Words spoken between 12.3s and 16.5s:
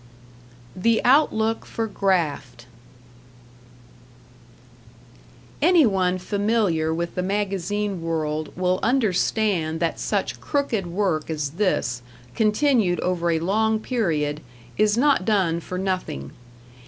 continued over a long period, is not done for nothing.